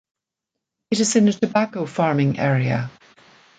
[0.89, 2.89] It is in a tobacco farming area.